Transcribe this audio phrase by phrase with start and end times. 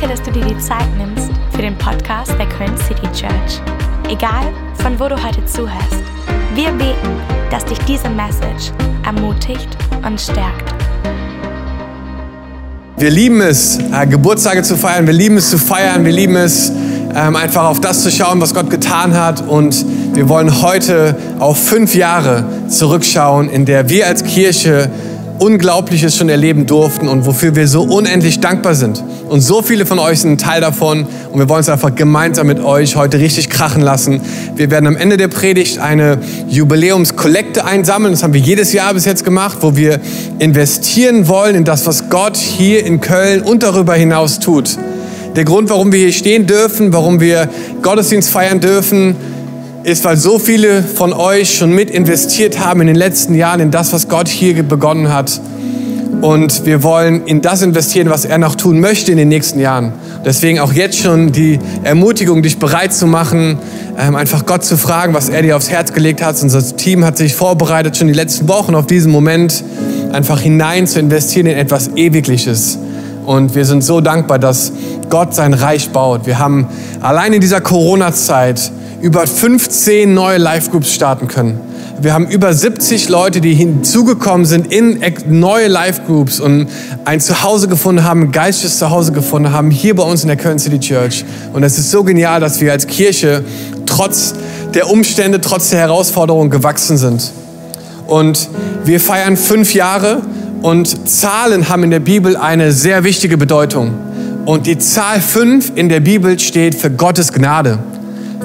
[0.00, 3.60] Danke, dass du dir die Zeit nimmst für den Podcast der Köln City Church.
[4.08, 6.02] Egal, von wo du heute zuhörst,
[6.54, 7.20] wir beten,
[7.50, 8.72] dass dich diese Message
[9.04, 9.68] ermutigt
[10.06, 10.72] und stärkt.
[12.96, 15.06] Wir lieben es, äh, Geburtstage zu feiern.
[15.06, 16.02] Wir lieben es zu feiern.
[16.02, 16.72] Wir lieben es,
[17.14, 19.46] ähm, einfach auf das zu schauen, was Gott getan hat.
[19.46, 24.90] Und wir wollen heute auf fünf Jahre zurückschauen, in der wir als Kirche
[25.40, 29.02] Unglaubliches schon erleben durften und wofür wir so unendlich dankbar sind.
[29.28, 32.46] Und so viele von euch sind ein Teil davon und wir wollen es einfach gemeinsam
[32.46, 34.20] mit euch heute richtig krachen lassen.
[34.56, 38.12] Wir werden am Ende der Predigt eine Jubiläumskollekte einsammeln.
[38.12, 39.98] Das haben wir jedes Jahr bis jetzt gemacht, wo wir
[40.38, 44.76] investieren wollen in das, was Gott hier in Köln und darüber hinaus tut.
[45.36, 47.48] Der Grund, warum wir hier stehen dürfen, warum wir
[47.82, 49.16] Gottesdienst feiern dürfen,
[49.84, 53.70] ist, weil so viele von euch schon mit investiert haben in den letzten Jahren in
[53.70, 55.40] das, was Gott hier begonnen hat.
[56.20, 59.92] Und wir wollen in das investieren, was er noch tun möchte in den nächsten Jahren.
[60.22, 63.58] Deswegen auch jetzt schon die Ermutigung, dich bereit zu machen,
[63.98, 66.42] ähm, einfach Gott zu fragen, was er dir aufs Herz gelegt hat.
[66.42, 69.64] Unser Team hat sich vorbereitet, schon die letzten Wochen auf diesen Moment,
[70.12, 72.78] einfach hinein zu investieren in etwas Ewigliches.
[73.24, 74.72] Und wir sind so dankbar, dass
[75.08, 76.26] Gott sein Reich baut.
[76.26, 76.66] Wir haben
[77.00, 81.58] allein in dieser Corona-Zeit über 15 neue Live-Groups starten können.
[82.02, 86.68] Wir haben über 70 Leute, die hinzugekommen sind in neue Live-Groups und
[87.04, 90.58] ein Zuhause gefunden haben, ein geistiges Zuhause gefunden haben, hier bei uns in der Köln
[90.58, 91.24] City Church.
[91.52, 93.44] Und es ist so genial, dass wir als Kirche
[93.84, 94.34] trotz
[94.72, 97.32] der Umstände, trotz der Herausforderungen gewachsen sind.
[98.06, 98.48] Und
[98.84, 100.22] wir feiern fünf Jahre
[100.62, 103.92] und Zahlen haben in der Bibel eine sehr wichtige Bedeutung.
[104.46, 107.78] Und die Zahl fünf in der Bibel steht für Gottes Gnade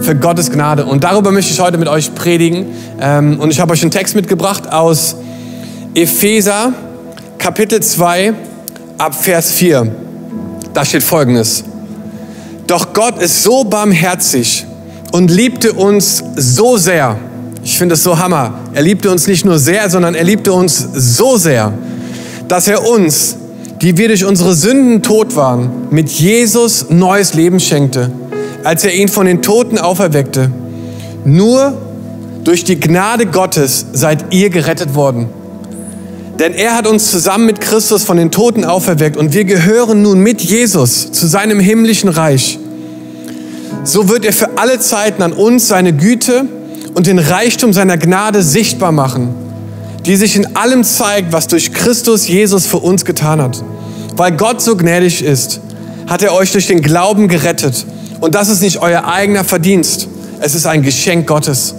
[0.01, 0.85] für Gottes Gnade.
[0.85, 2.65] Und darüber möchte ich heute mit euch predigen.
[2.99, 5.15] Ähm, und ich habe euch einen Text mitgebracht aus
[5.93, 6.73] Epheser
[7.37, 8.33] Kapitel 2
[8.97, 9.91] ab Vers 4.
[10.73, 11.63] Da steht folgendes.
[12.67, 14.65] Doch Gott ist so barmherzig
[15.11, 17.17] und liebte uns so sehr.
[17.63, 18.55] Ich finde es so hammer.
[18.73, 21.73] Er liebte uns nicht nur sehr, sondern er liebte uns so sehr,
[22.47, 23.37] dass er uns,
[23.81, 28.11] die wir durch unsere Sünden tot waren, mit Jesus neues Leben schenkte
[28.65, 30.49] als er ihn von den Toten auferweckte.
[31.23, 31.77] Nur
[32.43, 35.29] durch die Gnade Gottes seid ihr gerettet worden.
[36.39, 40.19] Denn er hat uns zusammen mit Christus von den Toten auferweckt und wir gehören nun
[40.19, 42.57] mit Jesus zu seinem himmlischen Reich.
[43.83, 46.45] So wird er für alle Zeiten an uns seine Güte
[46.95, 49.29] und den Reichtum seiner Gnade sichtbar machen,
[50.07, 53.63] die sich in allem zeigt, was durch Christus Jesus für uns getan hat.
[54.15, 55.61] Weil Gott so gnädig ist,
[56.07, 57.85] hat er euch durch den Glauben gerettet
[58.19, 60.07] und das ist nicht euer eigener Verdienst.
[60.39, 61.75] Es ist ein Geschenk Gottes.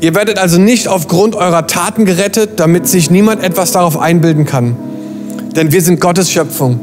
[0.00, 4.76] Ihr werdet also nicht aufgrund eurer Taten gerettet, damit sich niemand etwas darauf einbilden kann.
[5.54, 6.80] Denn wir sind Gottes Schöpfung.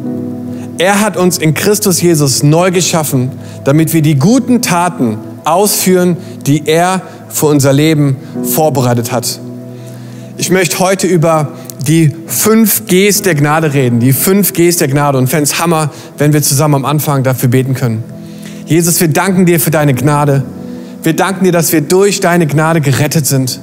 [0.77, 3.31] Er hat uns in Christus Jesus neu geschaffen,
[3.65, 6.15] damit wir die guten Taten ausführen,
[6.45, 9.39] die er für unser Leben vorbereitet hat.
[10.37, 11.49] Ich möchte heute über
[11.85, 15.91] die fünf Gs der Gnade reden, die fünf Gs der Gnade und fände es Hammer,
[16.17, 18.03] wenn wir zusammen am Anfang dafür beten können.
[18.69, 20.43] Jesus, wir danken dir für deine Gnade.
[21.01, 23.59] Wir danken dir, dass wir durch deine Gnade gerettet sind.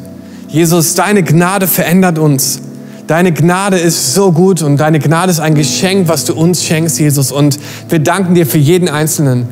[0.49, 2.61] Jesus, deine Gnade verändert uns.
[3.07, 6.99] Deine Gnade ist so gut und deine Gnade ist ein Geschenk, was du uns schenkst,
[6.99, 7.31] Jesus.
[7.31, 7.57] Und
[7.89, 9.47] wir danken dir für jeden Einzelnen,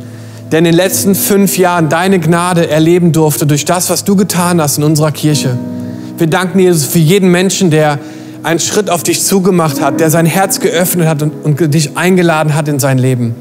[0.51, 4.61] der in den letzten fünf Jahren deine Gnade erleben durfte durch das, was du getan
[4.61, 5.57] hast in unserer Kirche.
[6.19, 8.01] Wir danken dir, Jesus, für jeden Menschen, der
[8.43, 12.57] einen Schritt auf dich zugemacht hat, der sein Herz geöffnet hat und, und dich eingeladen
[12.57, 13.37] hat in sein Leben.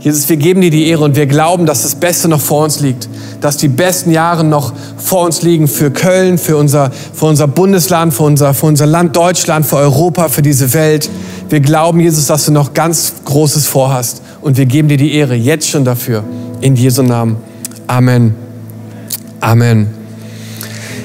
[0.00, 2.80] Jesus, wir geben dir die Ehre und wir glauben, dass das Beste noch vor uns
[2.80, 3.08] liegt,
[3.40, 8.14] dass die besten Jahre noch vor uns liegen für Köln, für unser, für unser Bundesland,
[8.14, 11.08] für unser, für unser Land Deutschland, für Europa, für diese Welt.
[11.48, 15.34] Wir glauben, Jesus, dass du noch ganz Großes vorhast und wir geben dir die Ehre
[15.34, 16.22] jetzt schon dafür.
[16.60, 17.36] In Jesu Namen.
[17.86, 18.34] Amen.
[19.40, 19.88] Amen.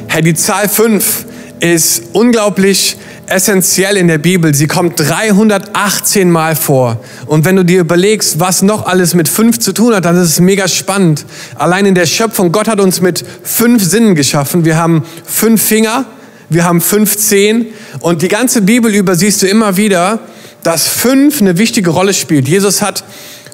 [0.08, 1.26] Herr, die Zahl 5
[1.60, 2.98] ist unglaublich
[3.32, 4.54] essentiell in der Bibel.
[4.54, 7.00] Sie kommt 318 Mal vor.
[7.26, 10.30] Und wenn du dir überlegst, was noch alles mit fünf zu tun hat, dann ist
[10.30, 11.26] es mega spannend.
[11.56, 14.66] Allein in der Schöpfung, Gott hat uns mit fünf Sinnen geschaffen.
[14.66, 16.06] Wir haben fünf Finger,
[16.50, 17.68] wir haben fünf Zehen.
[18.02, 20.20] Und die ganze Bibel über siehst du immer wieder,
[20.64, 22.48] dass fünf eine wichtige Rolle spielt.
[22.48, 23.04] Jesus hat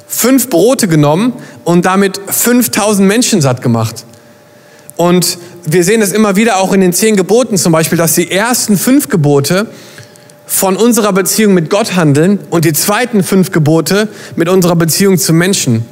[0.08, 1.34] fünf Brote genommen
[1.64, 4.06] und damit 5000 Menschen satt gemacht.
[4.96, 5.38] Und
[5.70, 8.78] wir sehen es immer wieder auch in den zehn Geboten zum Beispiel, dass die ersten
[8.78, 9.68] fünf Gebote
[10.46, 15.34] von unserer Beziehung mit Gott handeln und die zweiten fünf Gebote mit unserer Beziehung zu
[15.34, 15.86] Menschen.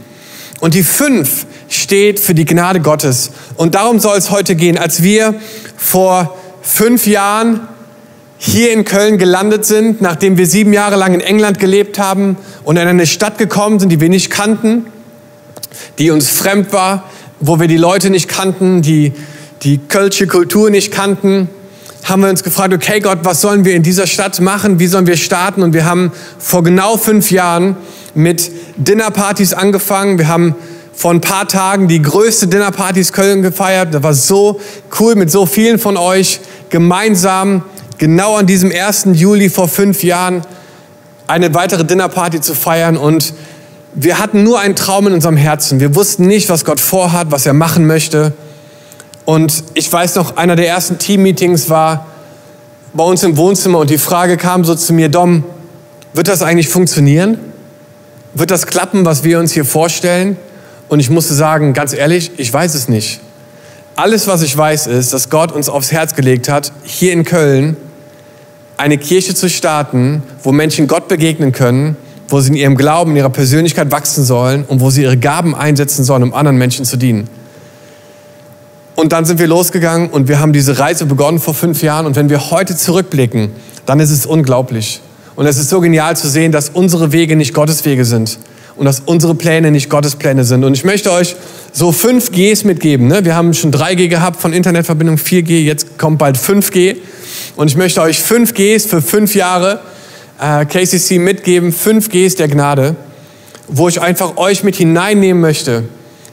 [0.62, 3.32] Und die fünf steht für die Gnade Gottes.
[3.58, 4.78] Und darum soll es heute gehen.
[4.78, 5.36] Als wir
[5.76, 7.68] vor fünf Jahren
[8.38, 12.78] hier in Köln gelandet sind, nachdem wir sieben Jahre lang in England gelebt haben und
[12.78, 14.86] in eine Stadt gekommen sind, die wir nicht kannten,
[16.00, 17.10] die uns fremd war,
[17.42, 19.12] wo wir die Leute nicht kannten, die
[19.66, 21.50] die kölsche Kultur nicht kannten,
[22.04, 24.80] haben wir uns gefragt, okay Gott, was sollen wir in dieser Stadt machen?
[24.80, 25.64] Wie sollen wir starten?
[25.64, 27.76] Und wir haben vor genau fünf Jahren
[28.14, 30.20] mit Dinnerpartys angefangen.
[30.20, 30.54] Wir haben
[30.94, 33.92] vor ein paar Tagen die größte Dinnerpartys Köln gefeiert.
[33.92, 34.62] Das war so
[35.00, 36.40] cool mit so vielen von euch
[36.70, 37.64] gemeinsam
[37.98, 39.08] genau an diesem 1.
[39.14, 40.44] Juli vor fünf Jahren
[41.26, 43.34] eine weitere Dinnerparty zu feiern und
[43.96, 45.80] wir hatten nur einen Traum in unserem Herzen.
[45.80, 48.34] Wir wussten nicht, was Gott vorhat, was er machen möchte.
[49.26, 52.06] Und ich weiß noch, einer der ersten Team-Meetings war
[52.94, 55.44] bei uns im Wohnzimmer und die Frage kam so zu mir, Dom,
[56.14, 57.38] wird das eigentlich funktionieren?
[58.36, 60.38] Wird das klappen, was wir uns hier vorstellen?
[60.88, 63.20] Und ich musste sagen, ganz ehrlich, ich weiß es nicht.
[63.96, 67.76] Alles, was ich weiß, ist, dass Gott uns aufs Herz gelegt hat, hier in Köln
[68.78, 71.98] eine Kirche zu starten, wo Menschen Gott begegnen können,
[72.28, 75.56] wo sie in ihrem Glauben, in ihrer Persönlichkeit wachsen sollen und wo sie ihre Gaben
[75.56, 77.30] einsetzen sollen, um anderen Menschen zu dienen.
[78.96, 82.06] Und dann sind wir losgegangen und wir haben diese Reise begonnen vor fünf Jahren.
[82.06, 83.52] Und wenn wir heute zurückblicken,
[83.86, 85.02] dann ist es unglaublich.
[85.36, 88.40] Und es ist so genial zu sehen, dass unsere Wege nicht Gottes Wege sind
[88.78, 90.64] und dass unsere Pläne nicht Gottes Pläne sind.
[90.64, 91.36] Und ich möchte euch
[91.74, 93.08] so fünf Gs mitgeben.
[93.08, 93.26] Ne?
[93.26, 96.96] Wir haben schon 3G gehabt von Internetverbindung, 4G, jetzt kommt bald 5G.
[97.58, 99.82] Und ich möchte euch fünf Gs für fünf Jahre
[100.40, 102.96] äh, KCC mitgeben, fünf Gs der Gnade,
[103.68, 105.84] wo ich einfach euch mit hineinnehmen möchte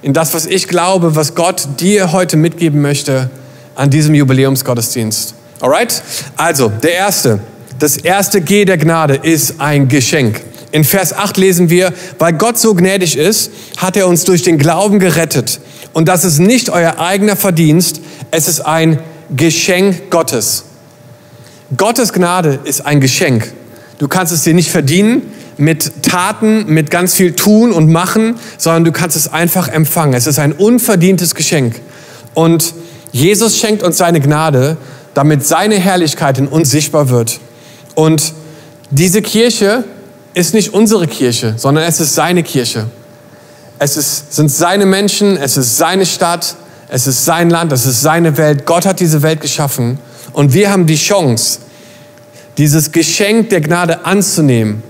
[0.03, 3.31] in das, was ich glaube, was Gott dir heute mitgeben möchte
[3.75, 5.35] an diesem Jubiläumsgottesdienst.
[5.61, 6.03] Alright?
[6.37, 7.39] Also, der erste,
[7.79, 10.43] das erste G der Gnade ist ein Geschenk.
[10.73, 14.59] In Vers 8 lesen wir, weil Gott so gnädig ist, hat er uns durch den
[14.59, 15.61] Glauben gerettet.
[15.93, 18.01] Und das ist nicht euer eigener Verdienst,
[18.31, 18.99] es ist ein
[19.37, 20.65] Geschenk Gottes.
[21.77, 23.53] Gottes Gnade ist ein Geschenk.
[23.99, 25.23] Du kannst es dir nicht verdienen
[25.63, 30.15] mit Taten, mit ganz viel tun und machen, sondern du kannst es einfach empfangen.
[30.15, 31.81] Es ist ein unverdientes Geschenk.
[32.35, 32.75] Und
[33.13, 34.77] Jesus schenkt uns seine Gnade,
[35.15, 37.39] damit seine Herrlichkeit in uns sichtbar wird.
[37.95, 38.33] Und
[38.91, 39.85] diese Kirche
[40.35, 42.87] ist nicht unsere Kirche, sondern es ist seine Kirche.
[43.79, 46.57] Es ist, sind seine Menschen, es ist seine Stadt,
[46.89, 48.67] es ist sein Land, es ist seine Welt.
[48.67, 49.99] Gott hat diese Welt geschaffen
[50.33, 51.61] und wir haben die Chance,
[52.59, 54.83] dieses Geschenk der Gnade anzunehmen.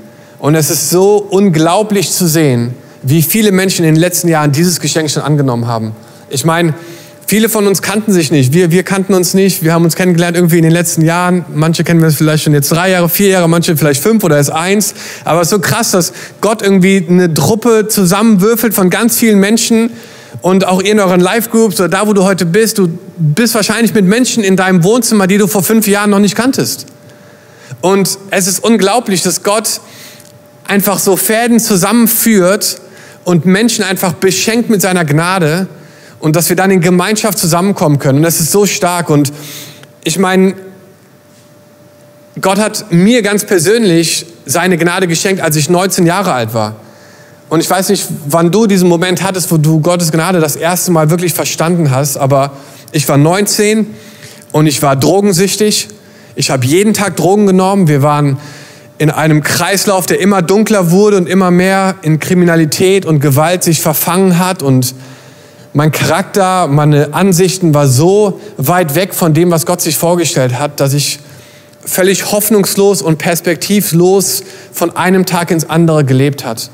[0.42, 2.74] Und es ist so unglaublich zu sehen,
[3.04, 5.92] wie viele Menschen in den letzten Jahren dieses Geschenk schon angenommen haben.
[6.30, 6.74] Ich meine,
[7.24, 8.52] Viele von uns kannten sich nicht.
[8.52, 9.62] Wir, wir kannten uns nicht.
[9.62, 11.46] Wir haben uns kennengelernt irgendwie in den letzten Jahren.
[11.54, 14.50] Manche kennen wir vielleicht schon jetzt drei Jahre, vier Jahre, manche vielleicht fünf oder erst
[14.50, 14.92] eins.
[15.24, 16.12] Aber es ist so krass, dass
[16.42, 19.92] Gott irgendwie eine Truppe zusammenwürfelt von ganz vielen Menschen
[20.42, 22.76] und auch in euren Live-Groups oder da, wo du heute bist.
[22.76, 26.34] Du bist wahrscheinlich mit Menschen in deinem Wohnzimmer, die du vor fünf Jahren noch nicht
[26.34, 26.84] kanntest.
[27.80, 29.80] Und es ist unglaublich, dass Gott
[30.72, 32.80] einfach so Fäden zusammenführt
[33.24, 35.66] und Menschen einfach beschenkt mit seiner Gnade
[36.18, 38.18] und dass wir dann in Gemeinschaft zusammenkommen können.
[38.18, 39.10] Und das ist so stark.
[39.10, 39.34] Und
[40.02, 40.54] ich meine,
[42.40, 46.76] Gott hat mir ganz persönlich seine Gnade geschenkt, als ich 19 Jahre alt war.
[47.50, 50.90] Und ich weiß nicht, wann du diesen Moment hattest, wo du Gottes Gnade das erste
[50.90, 52.52] Mal wirklich verstanden hast, aber
[52.92, 53.94] ich war 19
[54.52, 55.88] und ich war drogensüchtig.
[56.34, 57.88] Ich habe jeden Tag Drogen genommen.
[57.88, 58.38] Wir waren
[58.98, 63.80] in einem Kreislauf, der immer dunkler wurde und immer mehr in Kriminalität und Gewalt sich
[63.80, 64.94] verfangen hat und
[65.74, 70.80] mein Charakter, meine Ansichten war so weit weg von dem, was Gott sich vorgestellt hat,
[70.80, 71.18] dass ich
[71.84, 76.70] völlig hoffnungslos und perspektivlos von einem Tag ins andere gelebt hat,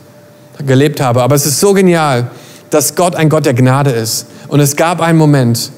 [0.67, 1.23] gelebt habe.
[1.23, 2.29] Aber es ist so genial,
[2.71, 4.27] dass Gott ein Gott der Gnade ist.
[4.49, 5.71] Und es gab einen Moment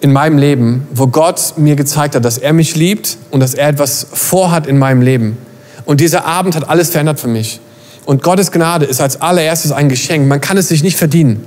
[0.00, 3.68] in meinem Leben, wo Gott mir gezeigt hat, dass er mich liebt und dass er
[3.68, 5.38] etwas vorhat in meinem Leben.
[5.86, 7.60] Und dieser Abend hat alles verändert für mich.
[8.04, 10.28] Und Gottes Gnade ist als allererstes ein Geschenk.
[10.28, 11.44] Man kann es sich nicht verdienen.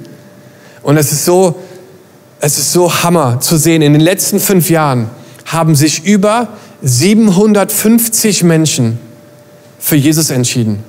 [0.81, 1.59] Und es ist so,
[2.39, 3.81] es ist so Hammer zu sehen.
[3.81, 5.09] In den letzten fünf Jahren
[5.45, 6.47] haben sich über
[6.81, 8.99] 750 Menschen
[9.77, 10.83] für Jesus entschieden.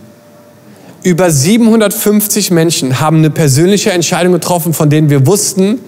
[1.02, 5.80] Über 750 Menschen haben eine persönliche Entscheidung getroffen, von denen wir wussten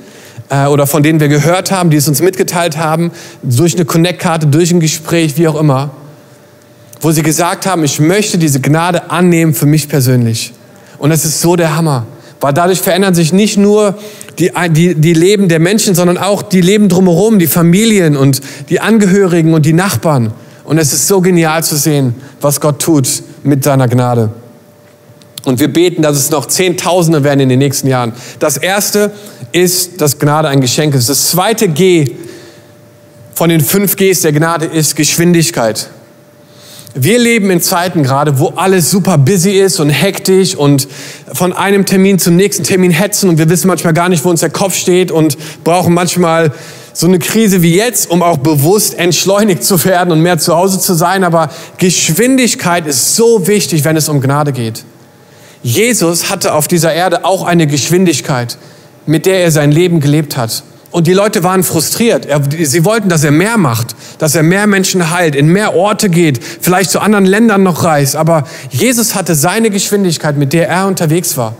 [0.49, 3.11] äh, oder von denen wir gehört haben, die es uns mitgeteilt haben,
[3.43, 5.91] durch eine Connect-Karte, durch ein Gespräch, wie auch immer,
[7.03, 10.53] wo sie gesagt haben, ich möchte diese Gnade annehmen für mich persönlich.
[10.99, 12.07] Und es ist so der Hammer.
[12.41, 13.99] Weil dadurch verändern sich nicht nur
[14.39, 18.81] die, die, die Leben der Menschen, sondern auch die Leben drumherum, die Familien und die
[18.81, 20.33] Angehörigen und die Nachbarn.
[20.65, 23.09] Und es ist so genial zu sehen, was Gott tut
[23.43, 24.31] mit seiner Gnade.
[25.45, 28.13] Und wir beten, dass es noch Zehntausende werden in den nächsten Jahren.
[28.39, 29.11] Das erste
[29.51, 31.09] ist, dass Gnade ein Geschenk ist.
[31.09, 32.13] Das zweite G
[33.35, 35.91] von den fünf Gs der Gnade ist Geschwindigkeit.
[36.95, 40.87] Wir leben in Zeiten gerade, wo alles super busy ist und hektisch und
[41.33, 44.41] von einem Termin zum nächsten Termin hetzen und wir wissen manchmal gar nicht, wo uns
[44.41, 46.53] der Kopf steht und brauchen manchmal
[46.93, 50.79] so eine Krise wie jetzt, um auch bewusst entschleunigt zu werden und mehr zu Hause
[50.79, 51.25] zu sein.
[51.25, 54.85] Aber Geschwindigkeit ist so wichtig, wenn es um Gnade geht.
[55.63, 58.59] Jesus hatte auf dieser Erde auch eine Geschwindigkeit,
[59.07, 60.63] mit der er sein Leben gelebt hat.
[60.93, 62.29] Und die Leute waren frustriert.
[62.51, 66.39] sie wollten, dass er mehr macht, dass er mehr Menschen heilt, in mehr Orte geht,
[66.45, 68.15] vielleicht zu anderen Ländern noch reist.
[68.15, 71.55] Aber Jesus hatte seine Geschwindigkeit, mit der er unterwegs war.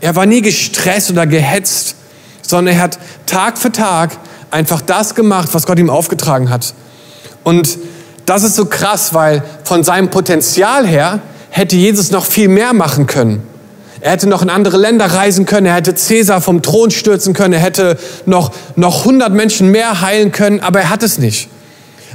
[0.00, 1.96] Er war nie gestresst oder gehetzt,
[2.40, 4.16] sondern er hat Tag für Tag
[4.50, 6.72] einfach das gemacht, was Gott ihm aufgetragen hat.
[7.44, 7.78] Und
[8.24, 13.06] das ist so krass, weil von seinem Potenzial her hätte Jesus noch viel mehr machen
[13.06, 13.42] können.
[14.00, 17.54] Er hätte noch in andere Länder reisen können, er hätte Cäsar vom Thron stürzen können,
[17.54, 21.48] er hätte noch, noch 100 Menschen mehr heilen können, aber er hat es nicht,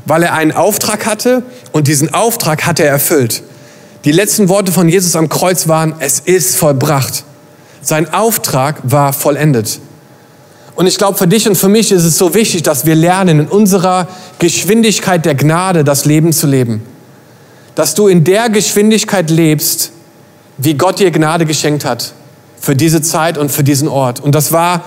[0.05, 3.43] weil er einen Auftrag hatte und diesen Auftrag hat er erfüllt.
[4.05, 7.23] Die letzten Worte von Jesus am Kreuz waren, es ist vollbracht.
[7.81, 9.79] Sein Auftrag war vollendet.
[10.75, 13.41] Und ich glaube, für dich und für mich ist es so wichtig, dass wir lernen,
[13.41, 14.07] in unserer
[14.39, 16.81] Geschwindigkeit der Gnade das Leben zu leben.
[17.75, 19.91] Dass du in der Geschwindigkeit lebst,
[20.57, 22.13] wie Gott dir Gnade geschenkt hat
[22.60, 24.19] für diese Zeit und für diesen Ort.
[24.19, 24.83] Und das war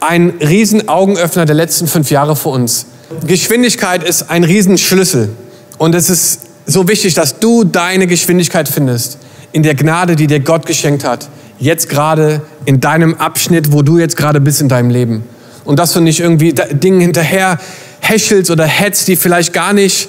[0.00, 2.86] ein riesen Augenöffner der letzten fünf Jahre für uns.
[3.26, 5.30] Geschwindigkeit ist ein Riesenschlüssel.
[5.78, 9.18] Und es ist so wichtig, dass du deine Geschwindigkeit findest
[9.52, 11.28] in der Gnade, die dir Gott geschenkt hat.
[11.58, 15.24] Jetzt gerade in deinem Abschnitt, wo du jetzt gerade bist in deinem Leben.
[15.64, 17.58] Und dass du nicht irgendwie Dingen hinterher
[18.00, 20.08] häschelst oder hetzt, die vielleicht gar nicht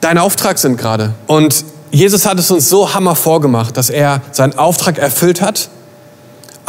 [0.00, 1.14] dein Auftrag sind gerade.
[1.26, 5.68] Und Jesus hat es uns so hammer vorgemacht, dass er seinen Auftrag erfüllt hat,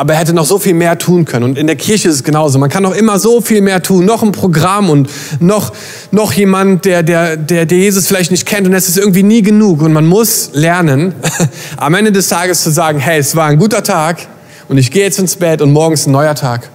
[0.01, 1.46] aber er hätte noch so viel mehr tun können.
[1.46, 2.58] Und in der Kirche ist es genauso.
[2.58, 4.06] Man kann noch immer so viel mehr tun.
[4.06, 5.10] Noch ein Programm und
[5.40, 5.74] noch,
[6.10, 8.66] noch jemand, der, der, der, der Jesus vielleicht nicht kennt.
[8.66, 9.84] Und es ist irgendwie nie genug.
[9.84, 11.13] Und man muss lernen,
[11.78, 14.28] am Ende des Tages zu sagen, hey, es war ein guter Tag
[14.70, 16.70] und ich gehe jetzt ins Bett und morgen ist ein neuer Tag.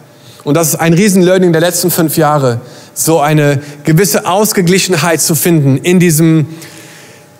[0.45, 2.61] Und das ist ein Riesen-Learning der letzten fünf Jahre.
[2.95, 6.47] So eine gewisse Ausgeglichenheit zu finden in diesem,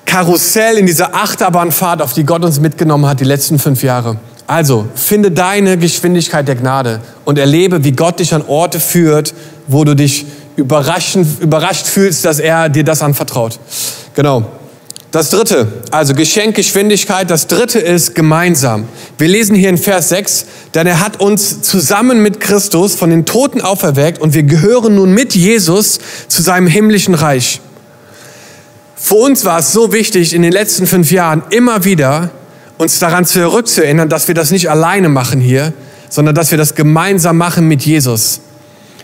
[0.07, 4.17] Karussell, in dieser Achterbahnfahrt, auf die Gott uns mitgenommen hat die letzten fünf Jahre.
[4.47, 9.35] Also, finde deine Geschwindigkeit der Gnade und erlebe, wie Gott dich an Orte führt,
[9.67, 10.25] wo du dich
[10.57, 13.59] überrascht fühlst, dass er dir das anvertraut.
[14.15, 14.47] Genau.
[15.11, 17.31] Das dritte, also Geschenk, Geschwindigkeit.
[17.31, 18.87] Das dritte ist gemeinsam.
[19.19, 23.25] Wir lesen hier in Vers 6, denn er hat uns zusammen mit Christus von den
[23.25, 27.61] Toten auferweckt und wir gehören nun mit Jesus zu seinem himmlischen Reich.
[28.99, 32.31] Für uns war es so wichtig, in den letzten fünf Jahren immer wieder
[32.79, 35.75] uns daran zurückzuerinnern, dass wir das nicht alleine machen hier,
[36.09, 38.41] sondern dass wir das gemeinsam machen mit Jesus.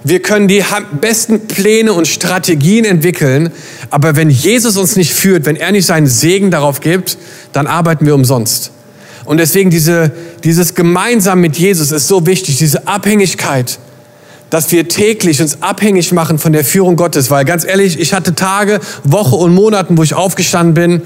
[0.02, 0.64] Wir können die
[1.00, 3.52] besten Pläne und Strategien entwickeln,
[3.90, 7.18] aber wenn Jesus uns nicht führt, wenn er nicht seinen Segen darauf gibt,
[7.52, 8.72] dann arbeiten wir umsonst.
[9.26, 10.10] Und deswegen diese,
[10.42, 13.78] dieses gemeinsam mit Jesus ist so wichtig, diese Abhängigkeit
[14.52, 17.30] dass wir täglich uns abhängig machen von der Führung Gottes.
[17.30, 21.02] Weil ganz ehrlich, ich hatte Tage, Wochen und Monaten, wo ich aufgestanden bin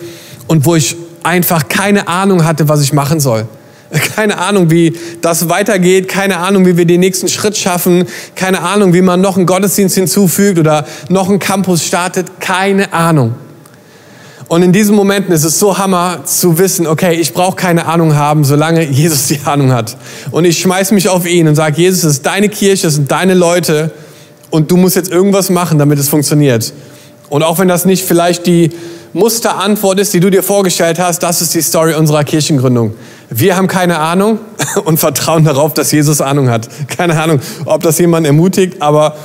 [0.48, 3.46] und wo ich einfach keine Ahnung hatte, was ich machen soll.
[4.16, 8.92] Keine Ahnung, wie das weitergeht, keine Ahnung, wie wir den nächsten Schritt schaffen, keine Ahnung,
[8.94, 13.36] wie man noch einen Gottesdienst hinzufügt oder noch einen Campus startet, keine Ahnung.
[14.48, 18.14] Und in diesen Momenten ist es so hammer zu wissen, okay, ich brauche keine Ahnung
[18.14, 19.96] haben, solange Jesus die Ahnung hat.
[20.30, 23.10] Und ich schmeiß mich auf ihn und sage, Jesus, es ist deine Kirche, es sind
[23.10, 23.90] deine Leute
[24.50, 26.72] und du musst jetzt irgendwas machen, damit es funktioniert.
[27.28, 28.70] Und auch wenn das nicht vielleicht die
[29.12, 32.94] Musterantwort ist, die du dir vorgestellt hast, das ist die Story unserer Kirchengründung.
[33.30, 34.38] Wir haben keine Ahnung
[34.84, 36.68] und vertrauen darauf, dass Jesus Ahnung hat.
[36.96, 39.16] Keine Ahnung, ob das jemand ermutigt, aber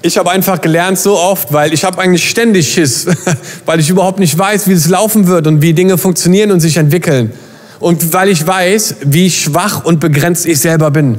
[0.00, 3.06] ich habe einfach gelernt so oft, weil ich habe eigentlich ständig Schiss,
[3.66, 6.76] weil ich überhaupt nicht weiß, wie es laufen wird und wie Dinge funktionieren und sich
[6.76, 7.32] entwickeln.
[7.80, 11.18] Und weil ich weiß, wie schwach und begrenzt ich selber bin.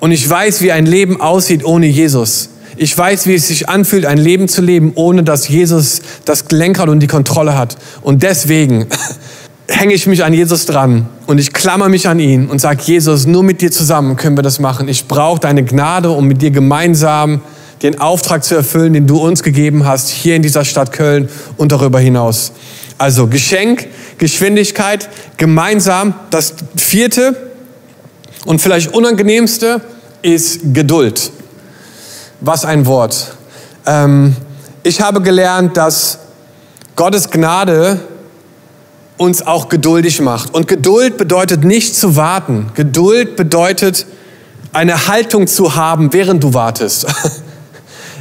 [0.00, 2.50] Und ich weiß, wie ein Leben aussieht ohne Jesus.
[2.76, 6.90] Ich weiß, wie es sich anfühlt, ein Leben zu leben, ohne dass Jesus das Lenkrad
[6.90, 7.76] und die Kontrolle hat.
[8.02, 8.86] Und deswegen
[9.68, 13.26] hänge ich mich an Jesus dran und ich klammer mich an ihn und sage, Jesus,
[13.26, 14.88] nur mit dir zusammen können wir das machen.
[14.88, 17.40] Ich brauche deine Gnade, um mit dir gemeinsam
[17.82, 21.72] den Auftrag zu erfüllen, den du uns gegeben hast, hier in dieser Stadt Köln und
[21.72, 22.52] darüber hinaus.
[22.98, 26.14] Also Geschenk, Geschwindigkeit, gemeinsam.
[26.30, 27.52] Das vierte
[28.46, 29.82] und vielleicht unangenehmste
[30.22, 31.30] ist Geduld.
[32.40, 33.36] Was ein Wort.
[33.84, 34.34] Ähm,
[34.82, 36.18] ich habe gelernt, dass
[36.94, 38.00] Gottes Gnade
[39.18, 40.54] uns auch geduldig macht.
[40.54, 42.70] Und Geduld bedeutet nicht zu warten.
[42.74, 44.06] Geduld bedeutet
[44.72, 47.06] eine Haltung zu haben, während du wartest.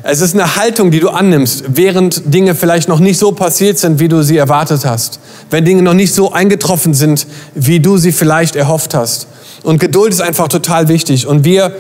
[0.08, 4.00] Es ist eine Haltung, die du annimmst, während Dinge vielleicht noch nicht so passiert sind,
[4.00, 5.20] wie du sie erwartet hast.
[5.50, 9.26] Wenn Dinge noch nicht so eingetroffen sind, wie du sie vielleicht erhofft hast.
[9.64, 11.26] Und Geduld ist einfach total wichtig.
[11.26, 11.76] Und wir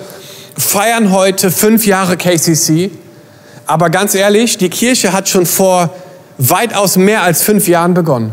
[0.57, 2.89] feiern heute fünf Jahre KCC.
[3.67, 5.93] Aber ganz ehrlich, die Kirche hat schon vor
[6.39, 8.31] weitaus mehr als fünf Jahren begonnen.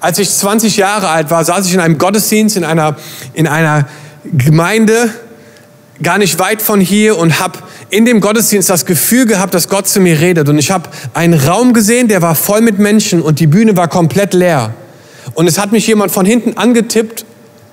[0.00, 2.96] Als ich 20 Jahre alt war, saß ich in einem Gottesdienst in einer,
[3.34, 3.86] in einer
[4.24, 5.10] Gemeinde,
[6.02, 7.58] gar nicht weit von hier und habe
[7.90, 10.48] in dem Gottesdienst das Gefühl gehabt, dass Gott zu mir redet.
[10.48, 13.88] Und ich habe einen Raum gesehen, der war voll mit Menschen und die Bühne war
[13.88, 14.74] komplett leer.
[15.34, 17.24] Und es hat mich jemand von hinten angetippt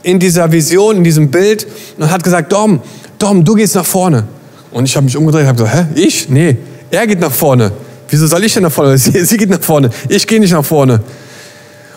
[0.03, 2.81] in dieser Vision, in diesem Bild und hat gesagt, Dom,
[3.17, 4.25] Dom, du gehst nach vorne.
[4.71, 6.29] Und ich habe mich umgedreht und habe gesagt, hä, ich?
[6.29, 6.57] Nee,
[6.91, 7.71] er geht nach vorne.
[8.09, 8.97] Wieso soll ich denn nach vorne?
[8.97, 9.89] Sie, sie geht nach vorne.
[10.07, 11.01] Ich gehe nicht nach vorne.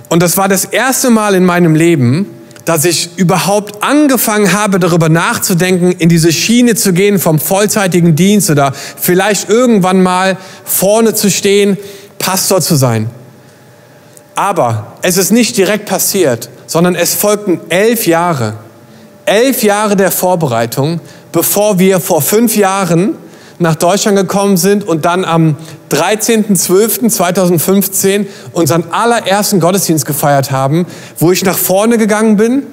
[0.08, 2.26] Und das war das erste Mal in meinem Leben,
[2.64, 8.50] dass ich überhaupt angefangen habe, darüber nachzudenken, in diese Schiene zu gehen vom vollzeitigen Dienst
[8.50, 11.76] oder vielleicht irgendwann mal vorne zu stehen,
[12.18, 13.10] Pastor zu sein.
[14.34, 18.54] Aber es ist nicht direkt passiert, sondern es folgten elf Jahre.
[19.24, 21.00] Elf Jahre der Vorbereitung,
[21.32, 23.16] bevor wir vor fünf Jahren
[23.58, 25.56] nach Deutschland gekommen sind und dann am
[25.92, 30.86] 13.12.2015 unseren allerersten Gottesdienst gefeiert haben,
[31.18, 32.64] wo ich nach vorne gegangen bin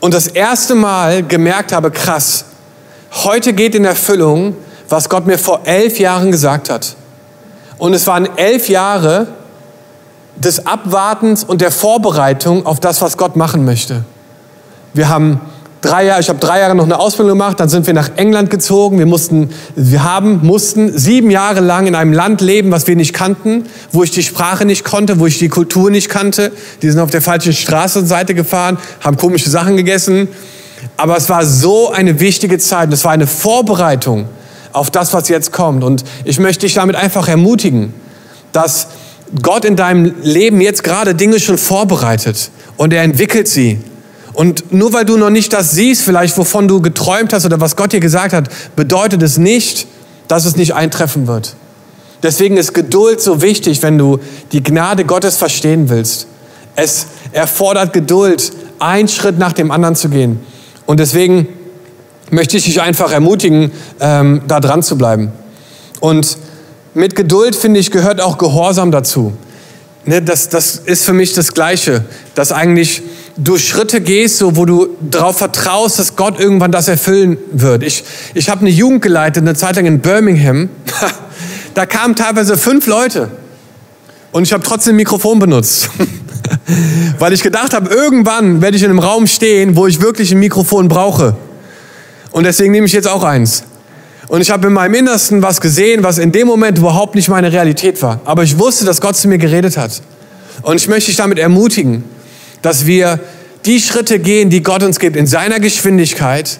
[0.00, 2.46] und das erste Mal gemerkt habe, krass,
[3.24, 4.56] heute geht in Erfüllung,
[4.88, 6.96] was Gott mir vor elf Jahren gesagt hat.
[7.78, 9.26] Und es waren elf Jahre
[10.36, 14.04] des Abwartens und der Vorbereitung auf das, was Gott machen möchte.
[14.92, 15.40] Wir haben
[15.84, 18.50] drei Jahre, ich habe drei Jahre noch eine Ausbildung gemacht, dann sind wir nach England
[18.50, 18.98] gezogen.
[18.98, 23.12] Wir mussten, wir haben, mussten sieben Jahre lang in einem Land leben, was wir nicht
[23.12, 26.52] kannten, wo ich die Sprache nicht konnte, wo ich die Kultur nicht kannte.
[26.82, 30.28] Die sind auf der falschen Straßenseite gefahren, haben komische Sachen gegessen.
[30.96, 32.92] Aber es war so eine wichtige Zeit.
[32.92, 34.26] Es war eine Vorbereitung
[34.72, 35.84] auf das, was jetzt kommt.
[35.84, 37.92] Und ich möchte dich damit einfach ermutigen,
[38.52, 38.88] dass
[39.42, 43.78] Gott in deinem Leben jetzt gerade Dinge schon vorbereitet und er entwickelt sie.
[44.34, 47.76] Und nur weil du noch nicht das siehst, vielleicht wovon du geträumt hast oder was
[47.76, 49.86] Gott dir gesagt hat, bedeutet es nicht,
[50.28, 51.54] dass es nicht eintreffen wird.
[52.22, 54.18] Deswegen ist Geduld so wichtig, wenn du
[54.50, 56.26] die Gnade Gottes verstehen willst.
[56.74, 60.40] Es erfordert Geduld, einen Schritt nach dem anderen zu gehen.
[60.86, 61.48] Und deswegen
[62.30, 63.70] möchte ich dich einfach ermutigen,
[64.00, 65.32] ähm, da dran zu bleiben.
[66.00, 66.38] Und
[66.94, 69.34] mit Geduld, finde ich, gehört auch Gehorsam dazu.
[70.06, 73.02] Ne, das, das ist für mich das Gleiche, dass eigentlich
[73.36, 77.82] du Schritte gehst, so, wo du darauf vertraust, dass Gott irgendwann das erfüllen wird.
[77.82, 80.68] Ich, ich habe eine Jugend geleitet, eine Zeit lang in Birmingham.
[81.74, 83.30] da kamen teilweise fünf Leute
[84.32, 85.90] und ich habe trotzdem ein Mikrofon benutzt.
[87.18, 90.38] Weil ich gedacht habe, irgendwann werde ich in einem Raum stehen, wo ich wirklich ein
[90.38, 91.36] Mikrofon brauche.
[92.30, 93.64] Und deswegen nehme ich jetzt auch eins.
[94.28, 97.52] Und ich habe in meinem Innersten was gesehen, was in dem Moment überhaupt nicht meine
[97.52, 98.20] Realität war.
[98.24, 100.02] Aber ich wusste, dass Gott zu mir geredet hat.
[100.62, 102.04] Und ich möchte dich damit ermutigen,
[102.64, 103.20] dass wir
[103.66, 106.58] die Schritte gehen, die Gott uns gibt, in seiner Geschwindigkeit,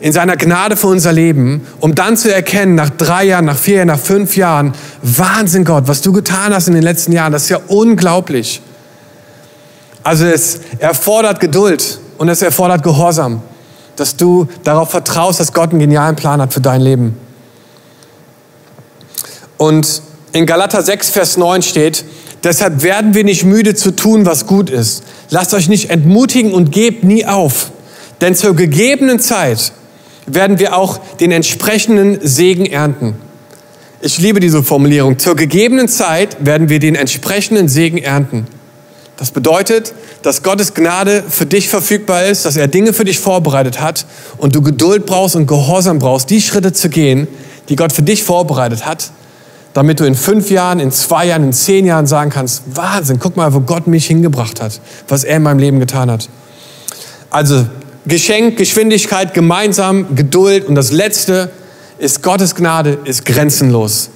[0.00, 3.76] in seiner Gnade für unser Leben, um dann zu erkennen, nach drei Jahren, nach vier
[3.76, 7.42] Jahren, nach fünf Jahren, Wahnsinn Gott, was du getan hast in den letzten Jahren, das
[7.44, 8.62] ist ja unglaublich.
[10.02, 13.42] Also es erfordert Geduld und es erfordert Gehorsam,
[13.96, 17.14] dass du darauf vertraust, dass Gott einen genialen Plan hat für dein Leben.
[19.58, 20.00] Und
[20.32, 22.06] in Galater 6, Vers 9 steht,
[22.44, 25.04] Deshalb werden wir nicht müde zu tun, was gut ist.
[25.30, 27.70] Lasst euch nicht entmutigen und gebt nie auf.
[28.20, 29.72] Denn zur gegebenen Zeit
[30.26, 33.14] werden wir auch den entsprechenden Segen ernten.
[34.00, 35.18] Ich liebe diese Formulierung.
[35.18, 38.46] Zur gegebenen Zeit werden wir den entsprechenden Segen ernten.
[39.16, 43.80] Das bedeutet, dass Gottes Gnade für dich verfügbar ist, dass er Dinge für dich vorbereitet
[43.80, 44.06] hat
[44.38, 47.28] und du Geduld brauchst und Gehorsam brauchst, die Schritte zu gehen,
[47.68, 49.12] die Gott für dich vorbereitet hat,
[49.74, 53.36] damit du in fünf Jahren, in zwei Jahren, in zehn Jahren sagen kannst, Wahnsinn, guck
[53.36, 56.28] mal, wo Gott mich hingebracht hat, was er in meinem Leben getan hat.
[57.30, 57.66] Also
[58.04, 61.50] Geschenk, Geschwindigkeit, gemeinsam, Geduld und das Letzte
[61.98, 64.10] ist Gottes Gnade ist grenzenlos.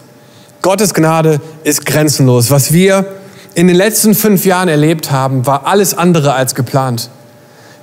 [0.61, 2.51] Gottes Gnade ist grenzenlos.
[2.51, 3.07] Was wir
[3.55, 7.09] in den letzten fünf Jahren erlebt haben, war alles andere als geplant.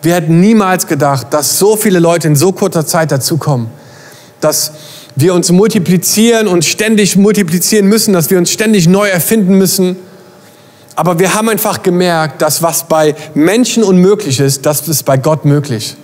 [0.01, 3.67] Wir hätten niemals gedacht, dass so viele Leute in so kurzer Zeit dazukommen,
[4.41, 4.73] dass
[5.15, 9.95] wir uns multiplizieren und ständig multiplizieren müssen, dass wir uns ständig neu erfinden müssen.
[10.95, 15.45] Aber wir haben einfach gemerkt, dass was bei Menschen unmöglich ist, das ist bei Gott
[15.45, 15.95] möglich.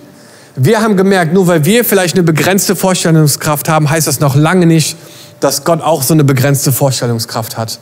[0.56, 4.66] Wir haben gemerkt, nur weil wir vielleicht eine begrenzte Vorstellungskraft haben, heißt das noch lange
[4.66, 4.96] nicht,
[5.38, 7.78] dass Gott auch so eine begrenzte Vorstellungskraft hat.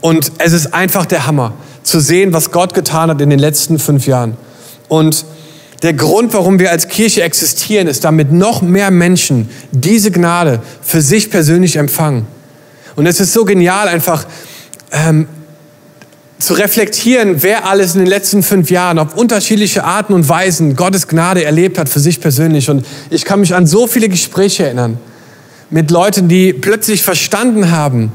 [0.00, 3.78] Und es ist einfach der Hammer, zu sehen, was Gott getan hat in den letzten
[3.78, 4.36] fünf Jahren.
[4.88, 5.24] Und
[5.82, 11.00] Der Grund, warum wir als Kirche existieren, ist, damit noch mehr Menschen diese Gnade für
[11.00, 12.26] sich persönlich empfangen.
[12.96, 14.26] Und es ist so genial, einfach
[14.90, 15.28] ähm,
[16.38, 21.06] zu reflektieren, wer alles in den letzten fünf Jahren auf unterschiedliche Arten und Weisen Gottes
[21.06, 22.70] Gnade erlebt hat für sich persönlich.
[22.70, 24.98] Und ich kann mich an so viele Gespräche erinnern
[25.70, 28.12] mit Leuten, die plötzlich verstanden haben,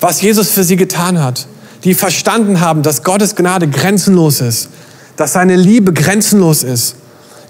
[0.00, 1.46] was Jesus für sie getan hat.
[1.84, 4.68] Die verstanden haben, dass Gottes Gnade grenzenlos ist,
[5.18, 6.94] dass seine Liebe grenzenlos ist.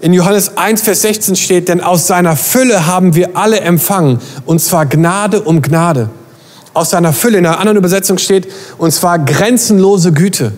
[0.01, 4.59] In Johannes 1, Vers 16 steht, denn aus seiner Fülle haben wir alle empfangen, und
[4.59, 6.09] zwar Gnade um Gnade
[6.73, 7.37] aus seiner Fülle.
[7.37, 8.47] In einer anderen Übersetzung steht,
[8.79, 10.51] und zwar grenzenlose Güte.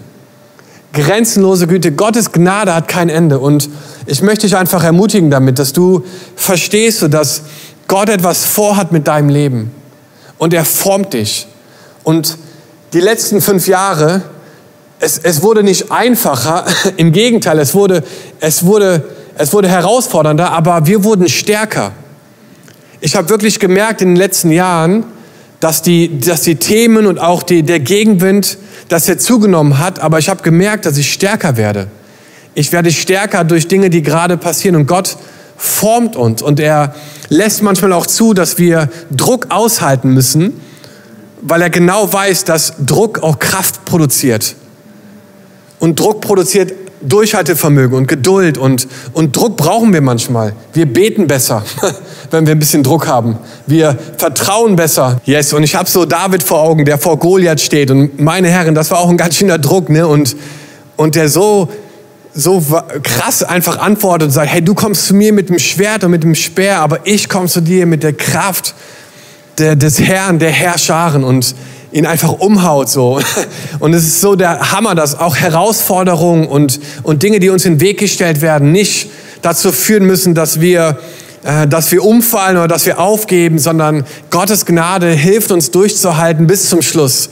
[0.94, 1.92] Grenzenlose Güte.
[1.92, 3.40] Gottes Gnade hat kein Ende.
[3.40, 3.70] Und
[4.06, 6.04] ich möchte dich einfach ermutigen damit, dass du
[6.36, 7.42] verstehst, dass
[7.88, 9.72] Gott etwas vorhat mit deinem Leben.
[10.38, 11.48] Und er formt dich.
[12.04, 12.38] Und
[12.94, 14.22] die letzten fünf Jahre,
[15.02, 16.66] es, es wurde nicht einfacher.
[16.98, 18.04] Im Gegenteil, es wurde,
[18.40, 19.04] es, wurde,
[19.38, 21.92] es wurde herausfordernder, aber wir wurden stärker.
[23.02, 25.04] Ich habe wirklich gemerkt in den letzten Jahren,
[25.60, 28.58] dass die, dass die Themen und auch die, der Gegenwind,
[28.90, 31.88] dass er zugenommen hat, aber ich habe gemerkt, dass ich stärker werde.
[32.54, 35.18] Ich werde stärker durch Dinge, die gerade passieren und Gott
[35.58, 36.96] formt uns und er
[37.30, 40.60] lässt manchmal auch zu, dass wir Druck aushalten müssen,
[41.42, 44.56] weil er genau weiß, dass Druck auch Kraft produziert.
[45.82, 50.54] Und Druck produziert Durchhaltevermögen und Geduld und, und Druck brauchen wir manchmal.
[50.74, 51.64] Wir beten besser,
[52.32, 53.40] wenn wir ein bisschen Druck haben.
[53.66, 55.20] Wir vertrauen besser.
[55.26, 57.90] Yes, und ich habe so David vor Augen, der vor Goliath steht.
[57.90, 59.90] Und meine Herren, das war auch ein ganz schöner Druck.
[59.90, 60.08] Ne?
[60.08, 60.36] Und,
[60.98, 61.68] und der so,
[62.36, 62.64] so
[63.02, 66.22] krass einfach antwortet und sagt, hey, du kommst zu mir mit dem Schwert und mit
[66.22, 68.76] dem Speer, aber ich komme zu dir mit der Kraft
[69.58, 71.24] der, des Herrn, der Herrscharen.
[71.24, 71.56] Und
[71.92, 73.20] ihn einfach umhaut so.
[73.80, 77.76] Und es ist so der Hammer, dass auch Herausforderungen und, und Dinge, die uns in
[77.76, 79.10] den Weg gestellt werden, nicht
[79.42, 81.00] dazu führen müssen, dass wir,
[81.44, 86.70] äh, dass wir umfallen oder dass wir aufgeben, sondern Gottes Gnade hilft uns durchzuhalten bis
[86.70, 87.30] zum Schluss.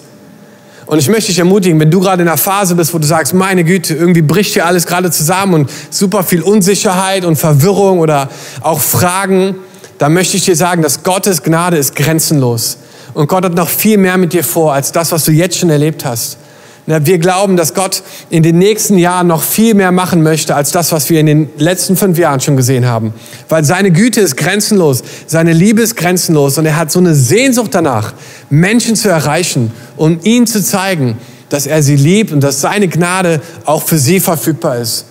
[0.88, 3.36] Und ich möchte dich ermutigen, wenn du gerade in einer Phase bist, wo du sagst,
[3.36, 8.28] meine Güte, irgendwie bricht hier alles gerade zusammen und super viel Unsicherheit und Verwirrung oder
[8.62, 9.56] auch Fragen,
[10.00, 12.78] dann möchte ich dir sagen, dass Gottes Gnade ist grenzenlos.
[13.14, 15.70] Und Gott hat noch viel mehr mit dir vor, als das, was du jetzt schon
[15.70, 16.38] erlebt hast.
[16.86, 20.92] Wir glauben, dass Gott in den nächsten Jahren noch viel mehr machen möchte, als das,
[20.92, 23.14] was wir in den letzten fünf Jahren schon gesehen haben.
[23.48, 27.76] Weil seine Güte ist grenzenlos, seine Liebe ist grenzenlos und er hat so eine Sehnsucht
[27.76, 28.14] danach,
[28.50, 31.20] Menschen zu erreichen und ihnen zu zeigen,
[31.50, 35.06] dass er sie liebt und dass seine Gnade auch für sie verfügbar ist.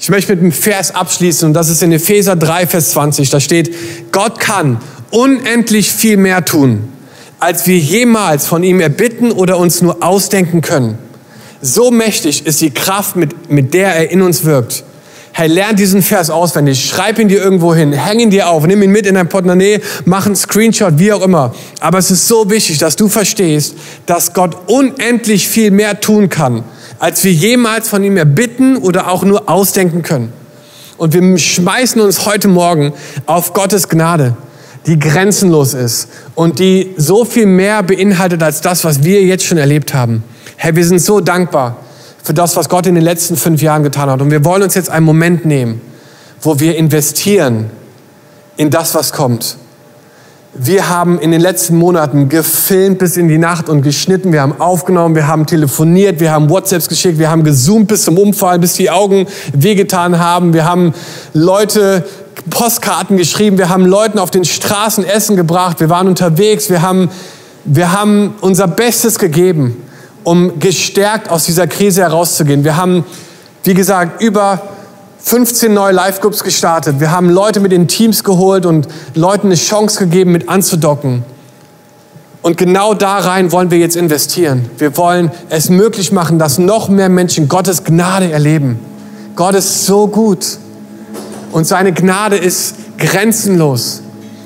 [0.00, 3.30] Ich möchte mit einem Vers abschließen und das ist in Epheser 3, Vers 20.
[3.30, 3.72] Da steht,
[4.10, 4.80] Gott kann
[5.12, 6.91] unendlich viel mehr tun
[7.42, 10.96] als wir jemals von ihm erbitten oder uns nur ausdenken können.
[11.60, 14.84] So mächtig ist die Kraft, mit, mit der er in uns wirkt.
[15.32, 18.80] Hey, lern diesen Vers auswendig, schreib ihn dir irgendwo hin, häng ihn dir auf, nimm
[18.82, 21.52] ihn mit in dein Portemonnaie, mach einen Screenshot, wie auch immer.
[21.80, 23.74] Aber es ist so wichtig, dass du verstehst,
[24.06, 26.62] dass Gott unendlich viel mehr tun kann,
[27.00, 30.32] als wir jemals von ihm erbitten oder auch nur ausdenken können.
[30.96, 32.92] Und wir schmeißen uns heute Morgen
[33.26, 34.36] auf Gottes Gnade
[34.86, 39.58] die grenzenlos ist und die so viel mehr beinhaltet als das, was wir jetzt schon
[39.58, 40.24] erlebt haben.
[40.56, 41.76] Herr, wir sind so dankbar
[42.22, 44.20] für das, was Gott in den letzten fünf Jahren getan hat.
[44.20, 45.80] Und wir wollen uns jetzt einen Moment nehmen,
[46.40, 47.70] wo wir investieren
[48.56, 49.56] in das, was kommt.
[50.54, 54.32] Wir haben in den letzten Monaten gefilmt bis in die Nacht und geschnitten.
[54.32, 58.18] Wir haben aufgenommen, wir haben telefoniert, wir haben WhatsApps geschickt, wir haben gezoomt bis zum
[58.18, 60.52] Umfall, bis die Augen wehgetan haben.
[60.52, 60.92] Wir haben
[61.32, 62.04] Leute
[62.50, 67.10] Postkarten geschrieben, wir haben Leuten auf den Straßen Essen gebracht, wir waren unterwegs, wir haben,
[67.64, 69.76] wir haben unser Bestes gegeben,
[70.24, 72.64] um gestärkt aus dieser Krise herauszugehen.
[72.64, 73.04] Wir haben,
[73.64, 74.62] wie gesagt, über
[75.20, 76.98] 15 neue Live-Groups gestartet.
[76.98, 81.24] Wir haben Leute mit den Teams geholt und Leuten eine Chance gegeben, mit anzudocken.
[82.42, 84.68] Und genau da rein wollen wir jetzt investieren.
[84.78, 88.80] Wir wollen es möglich machen, dass noch mehr Menschen Gottes Gnade erleben.
[89.36, 90.58] Gott ist so gut.
[91.52, 94.02] Und seine Gnade ist grenzenlos.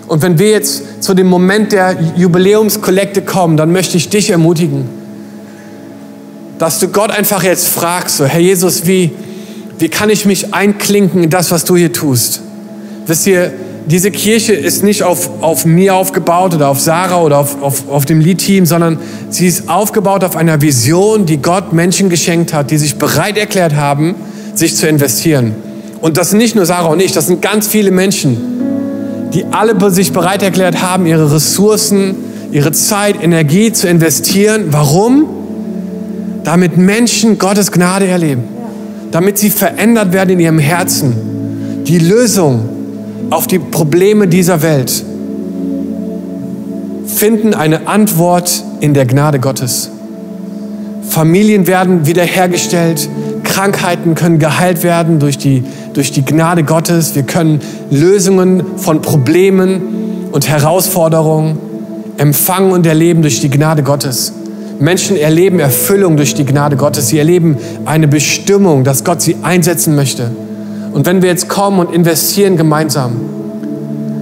[0.09, 4.89] Und wenn wir jetzt zu dem Moment der Jubiläumskollekte kommen, dann möchte ich dich ermutigen,
[6.59, 9.13] dass du Gott einfach jetzt fragst, so, Herr Jesus, wie,
[9.79, 12.41] wie kann ich mich einklinken in das, was du hier tust?
[13.07, 13.53] Wisst ihr,
[13.87, 18.05] diese Kirche ist nicht auf, auf mir aufgebaut oder auf Sarah oder auf, auf, auf
[18.05, 18.99] dem Lead-Team, sondern
[19.31, 23.77] sie ist aufgebaut auf einer Vision, die Gott Menschen geschenkt hat, die sich bereit erklärt
[23.77, 24.17] haben,
[24.55, 25.55] sich zu investieren.
[26.07, 28.37] Und das sind nicht nur Sarah und ich, das sind ganz viele Menschen,
[29.35, 32.15] die alle sich bereit erklärt haben, ihre Ressourcen,
[32.53, 34.67] ihre Zeit, Energie zu investieren.
[34.71, 35.27] Warum?
[36.45, 38.45] Damit Menschen Gottes Gnade erleben.
[39.11, 41.15] damit sie verändert werden in ihrem Herzen.
[41.87, 42.69] Die Lösung
[43.31, 45.05] auf die Probleme dieser Welt
[47.07, 49.91] finden eine Antwort in der Gnade Gottes.
[51.09, 53.09] Familien werden wiederhergestellt,
[53.43, 55.65] Krankheiten können geheilt werden durch die,
[55.97, 57.15] durch die Gnade Gottes.
[57.15, 61.59] Wir können Lösungen von Problemen und Herausforderungen
[62.19, 64.33] empfangen und erleben durch die Gnade Gottes.
[64.79, 67.09] Menschen erleben Erfüllung durch die Gnade Gottes.
[67.09, 67.57] Sie erleben
[67.87, 70.31] eine Bestimmung, dass Gott sie einsetzen möchte.
[70.93, 73.13] Und wenn wir jetzt kommen und investieren gemeinsam,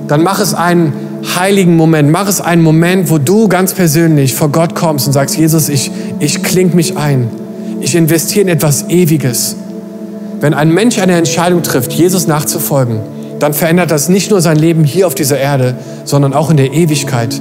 [0.06, 0.92] dann mach es einen
[1.36, 5.36] heiligen Moment, mach es einen Moment, wo du ganz persönlich vor Gott kommst und sagst,
[5.36, 7.28] Jesus, ich, ich kling mich ein.
[7.80, 9.56] Ich investiere in etwas Ewiges.
[10.40, 13.00] Wenn ein Mensch eine Entscheidung trifft, Jesus nachzufolgen,
[13.38, 16.72] dann verändert das nicht nur sein Leben hier auf dieser Erde, sondern auch in der
[16.72, 17.40] Ewigkeit.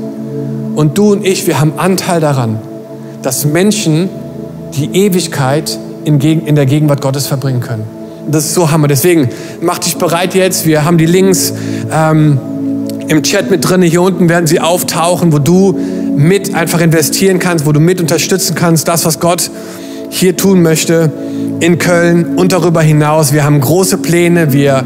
[0.75, 2.59] Und du und ich, wir haben Anteil daran,
[3.21, 4.09] dass Menschen
[4.75, 7.83] die Ewigkeit in, der Gegenwart Gottes verbringen können.
[8.27, 8.87] Das ist so Hammer.
[8.87, 9.29] Deswegen
[9.61, 10.65] mach dich bereit jetzt.
[10.65, 11.53] Wir haben die Links
[11.91, 12.39] ähm,
[13.07, 13.81] im Chat mit drin.
[13.81, 15.77] Hier unten werden sie auftauchen, wo du
[16.15, 19.51] mit einfach investieren kannst, wo du mit unterstützen kannst, das, was Gott
[20.09, 21.11] hier tun möchte
[21.63, 23.31] in Köln und darüber hinaus.
[23.31, 24.51] Wir haben große Pläne.
[24.51, 24.83] Wir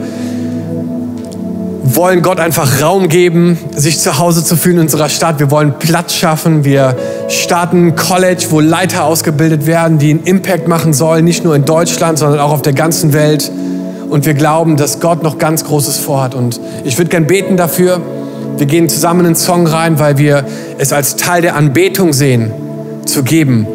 [1.84, 5.40] wollen Gott einfach Raum geben, sich zu Hause zu fühlen in unserer Stadt.
[5.40, 6.66] Wir wollen Platz schaffen.
[6.66, 6.96] Wir
[7.30, 11.66] starten ein College, wo Leiter ausgebildet werden, die einen Impact machen sollen, nicht nur in
[11.66, 13.52] Deutschland, sondern auch auf der ganzen Welt.
[14.12, 16.36] Und wir glauben, dass Gott noch ganz Großes vorhat.
[16.36, 18.02] Und ich würde gern beten dafür.
[18.58, 20.46] Wir gehen zusammen in einen Song rein, weil wir
[20.78, 22.52] es als Teil der Anbetung sehen,
[23.06, 23.66] zu geben.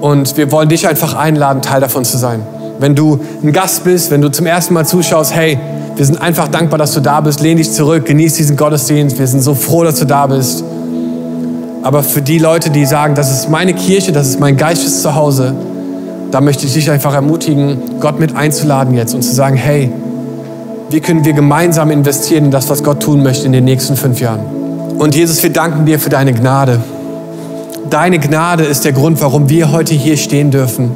[0.00, 2.42] Und wir wollen dich einfach einladen, Teil davon zu sein.
[2.78, 5.58] Wenn du ein Gast bist, wenn du zum ersten Mal zuschaust, hey,
[5.96, 7.40] wir sind einfach dankbar, dass du da bist.
[7.40, 9.18] Lehn dich zurück, genieß diesen Gottesdienst.
[9.18, 10.62] Wir sind so froh, dass du da bist.
[11.82, 15.54] Aber für die Leute, die sagen, das ist meine Kirche, das ist mein geistes Zuhause,
[16.32, 19.90] da möchte ich dich einfach ermutigen, Gott mit einzuladen jetzt und zu sagen, hey,
[20.90, 24.20] wie können wir gemeinsam investieren in das, was Gott tun möchte in den nächsten fünf
[24.20, 24.40] Jahren?
[24.98, 26.80] Und Jesus, wir danken dir für deine Gnade.
[27.90, 30.90] Deine Gnade ist der Grund, warum wir heute hier stehen dürfen.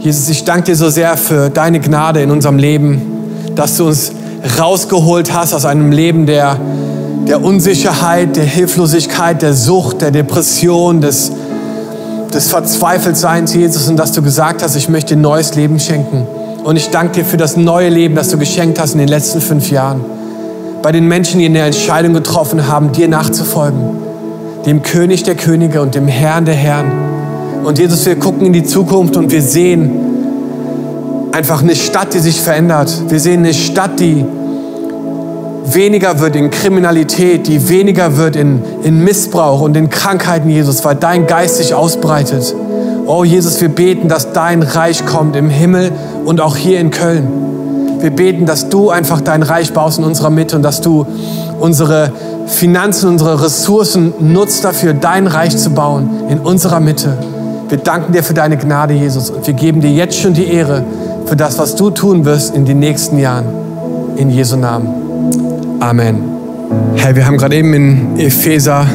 [0.00, 3.02] Jesus, ich danke dir so sehr für deine Gnade in unserem Leben,
[3.54, 4.12] dass du uns
[4.58, 6.58] rausgeholt hast aus einem Leben der,
[7.26, 11.32] der Unsicherheit, der Hilflosigkeit, der Sucht, der Depression, des,
[12.32, 16.26] des Verzweifeltseins, Jesus, und dass du gesagt hast, ich möchte ein neues Leben schenken.
[16.64, 19.40] Und ich danke dir für das neue Leben, das du geschenkt hast in den letzten
[19.40, 20.02] fünf Jahren.
[20.82, 24.13] Bei den Menschen, die eine Entscheidung getroffen haben, dir nachzufolgen.
[24.66, 26.90] Dem König der Könige und dem Herrn der Herren.
[27.64, 29.90] Und Jesus, wir gucken in die Zukunft und wir sehen
[31.32, 32.90] einfach eine Stadt, die sich verändert.
[33.08, 34.24] Wir sehen eine Stadt, die
[35.66, 40.94] weniger wird in Kriminalität, die weniger wird in, in Missbrauch und in Krankheiten, Jesus, weil
[40.94, 42.54] dein Geist sich ausbreitet.
[43.06, 45.92] Oh Jesus, wir beten, dass dein Reich kommt im Himmel
[46.24, 47.28] und auch hier in Köln.
[48.00, 51.06] Wir beten, dass du einfach dein Reich baust in unserer Mitte und dass du
[51.64, 52.12] unsere
[52.46, 57.16] Finanzen, unsere Ressourcen nutzt dafür, dein Reich zu bauen in unserer Mitte.
[57.70, 60.84] Wir danken dir für deine Gnade, Jesus, und wir geben dir jetzt schon die Ehre
[61.24, 63.46] für das, was du tun wirst in den nächsten Jahren.
[64.16, 65.80] In Jesu Namen.
[65.80, 66.22] Amen.
[66.96, 68.86] Hey, wir haben gerade eben in Epheser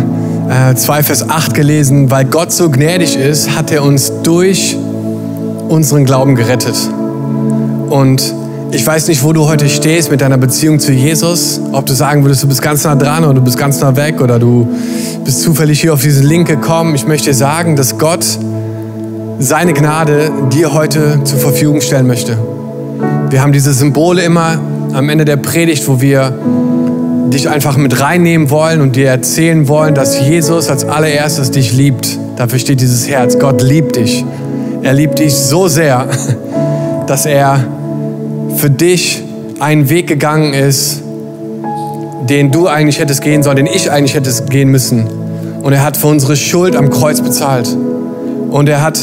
[0.48, 4.78] äh, 2, Vers 8 gelesen, weil Gott so gnädig ist, hat er uns durch
[5.70, 6.76] unseren Glauben gerettet.
[7.90, 8.34] Und
[8.72, 11.60] ich weiß nicht, wo du heute stehst mit deiner Beziehung zu Jesus.
[11.72, 14.22] Ob du sagen würdest, du bist ganz nah dran oder du bist ganz nah weg
[14.22, 14.68] oder du
[15.26, 16.94] bist zufällig hier auf diesen Link gekommen.
[16.94, 18.26] Ich möchte dir sagen, dass Gott
[19.40, 22.38] seine Gnade dir heute zur Verfügung stellen möchte.
[23.30, 24.60] Wir haben diese Symbole immer
[24.94, 26.34] am Ende der Predigt, wo wir
[27.34, 32.20] dich einfach mit reinnehmen wollen und dir erzählen wollen, dass Jesus als allererstes dich liebt.
[32.36, 33.40] Dafür steht dieses Herz.
[33.40, 34.26] Gott liebt dich.
[34.84, 36.08] Er liebt dich so sehr,
[37.08, 37.66] dass er
[38.60, 39.24] für dich
[39.60, 41.02] einen Weg gegangen ist,
[42.30, 45.08] den du eigentlich hättest gehen sollen, den ich eigentlich hätte gehen müssen.
[45.64, 47.70] Und er hat für unsere Schuld am Kreuz bezahlt.
[48.50, 49.00] Und er hat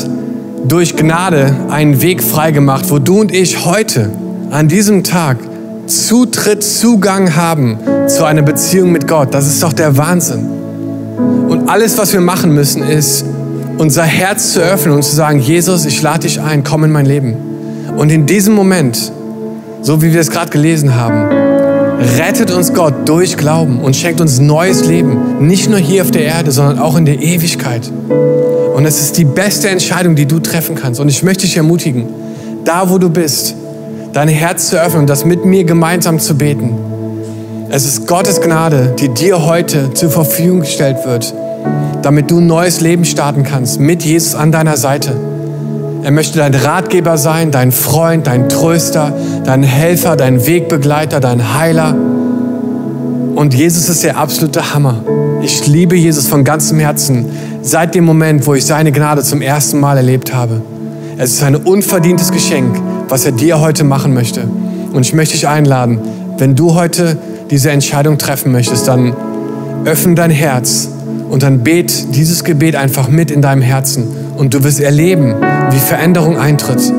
[0.68, 4.10] durch Gnade einen Weg freigemacht, wo du und ich heute,
[4.50, 5.38] an diesem Tag,
[5.86, 9.32] Zutritt, Zugang haben zu einer Beziehung mit Gott.
[9.32, 10.46] Das ist doch der Wahnsinn.
[11.48, 13.24] Und alles, was wir machen müssen, ist,
[13.78, 17.06] unser Herz zu öffnen und zu sagen, Jesus, ich lade dich ein, komm in mein
[17.06, 17.34] Leben.
[17.96, 19.12] Und in diesem Moment,
[19.86, 21.28] so wie wir es gerade gelesen haben,
[22.18, 25.46] rettet uns Gott durch Glauben und schenkt uns neues Leben.
[25.46, 27.88] Nicht nur hier auf der Erde, sondern auch in der Ewigkeit.
[28.74, 30.98] Und es ist die beste Entscheidung, die du treffen kannst.
[30.98, 32.08] Und ich möchte dich ermutigen,
[32.64, 33.54] da wo du bist,
[34.12, 36.74] dein Herz zu öffnen und das mit mir gemeinsam zu beten.
[37.70, 41.32] Es ist Gottes Gnade, die dir heute zur Verfügung gestellt wird,
[42.02, 45.12] damit du ein neues Leben starten kannst mit Jesus an deiner Seite.
[46.06, 49.12] Er möchte dein Ratgeber sein, dein Freund, dein Tröster,
[49.44, 51.96] dein Helfer, dein Wegbegleiter, dein Heiler.
[53.34, 55.02] Und Jesus ist der absolute Hammer.
[55.42, 57.26] Ich liebe Jesus von ganzem Herzen
[57.60, 60.62] seit dem Moment, wo ich seine Gnade zum ersten Mal erlebt habe.
[61.18, 64.42] Es ist ein unverdientes Geschenk, was er dir heute machen möchte.
[64.92, 65.98] Und ich möchte dich einladen,
[66.38, 67.18] wenn du heute
[67.50, 69.12] diese Entscheidung treffen möchtest, dann
[69.84, 70.88] öffne dein Herz
[71.28, 75.34] und dann bet dieses Gebet einfach mit in deinem Herzen und du wirst erleben,
[75.76, 76.90] wie Veränderung eintritt.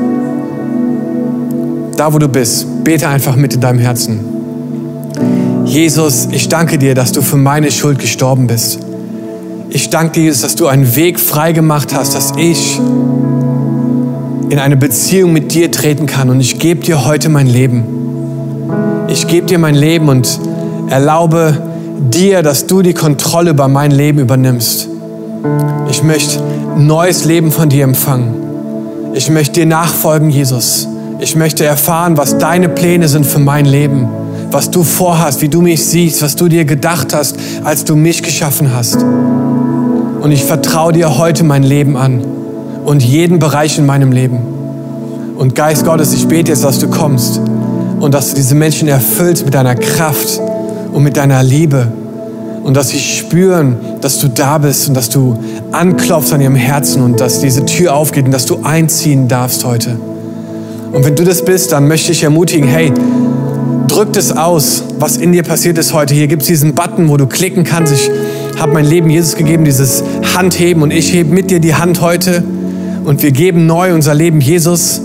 [1.96, 4.20] Da, wo du bist, bete einfach mit in deinem Herzen.
[5.64, 8.78] Jesus, ich danke dir, dass du für meine Schuld gestorben bist.
[9.68, 12.78] Ich danke dir, Jesus, dass du einen Weg freigemacht hast, dass ich
[14.48, 16.30] in eine Beziehung mit dir treten kann.
[16.30, 17.82] Und ich gebe dir heute mein Leben.
[19.08, 20.38] Ich gebe dir mein Leben und
[20.88, 21.60] erlaube
[22.12, 24.86] dir, dass du die Kontrolle über mein Leben übernimmst.
[25.90, 26.40] Ich möchte
[26.76, 28.47] neues Leben von dir empfangen.
[29.14, 30.86] Ich möchte dir nachfolgen, Jesus.
[31.18, 34.08] Ich möchte erfahren, was deine Pläne sind für mein Leben,
[34.50, 38.22] was du vorhast, wie du mich siehst, was du dir gedacht hast, als du mich
[38.22, 39.02] geschaffen hast.
[40.20, 42.22] Und ich vertraue dir heute mein Leben an
[42.84, 44.38] und jeden Bereich in meinem Leben.
[45.36, 47.40] Und Geist Gottes, ich bete jetzt, dass du kommst
[48.00, 50.40] und dass du diese Menschen erfüllst mit deiner Kraft
[50.92, 51.88] und mit deiner Liebe
[52.68, 55.38] und dass sie spüren, dass du da bist und dass du
[55.72, 59.96] anklopfst an ihrem Herzen und dass diese Tür aufgeht und dass du einziehen darfst heute.
[60.92, 62.92] Und wenn du das bist, dann möchte ich ermutigen, hey,
[63.86, 66.12] drück das aus, was in dir passiert ist heute.
[66.12, 67.94] Hier gibt es diesen Button, wo du klicken kannst.
[67.94, 68.10] Ich
[68.60, 70.04] habe mein Leben Jesus gegeben, dieses
[70.36, 72.44] Handheben und ich hebe mit dir die Hand heute
[73.06, 75.00] und wir geben neu unser Leben Jesus